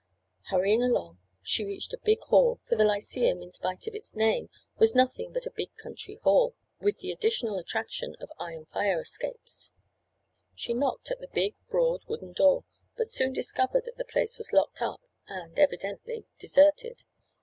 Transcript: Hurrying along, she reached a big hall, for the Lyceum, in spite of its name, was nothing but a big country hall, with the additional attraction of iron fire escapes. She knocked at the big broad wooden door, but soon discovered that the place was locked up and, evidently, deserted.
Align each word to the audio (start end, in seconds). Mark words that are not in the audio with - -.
Hurrying 0.49 0.81
along, 0.81 1.19
she 1.43 1.63
reached 1.63 1.93
a 1.93 1.99
big 2.03 2.21
hall, 2.21 2.59
for 2.67 2.75
the 2.75 2.83
Lyceum, 2.83 3.43
in 3.43 3.51
spite 3.51 3.85
of 3.85 3.93
its 3.93 4.15
name, 4.15 4.49
was 4.79 4.95
nothing 4.95 5.31
but 5.31 5.45
a 5.45 5.51
big 5.51 5.69
country 5.75 6.15
hall, 6.23 6.55
with 6.79 6.97
the 6.97 7.11
additional 7.11 7.59
attraction 7.59 8.15
of 8.19 8.31
iron 8.39 8.65
fire 8.65 8.99
escapes. 8.99 9.71
She 10.55 10.73
knocked 10.73 11.11
at 11.11 11.19
the 11.19 11.27
big 11.27 11.53
broad 11.69 12.03
wooden 12.07 12.33
door, 12.33 12.63
but 12.97 13.09
soon 13.09 13.31
discovered 13.31 13.85
that 13.85 13.97
the 13.97 14.11
place 14.11 14.39
was 14.39 14.51
locked 14.51 14.81
up 14.81 15.01
and, 15.27 15.59
evidently, 15.59 16.25
deserted. 16.39 17.03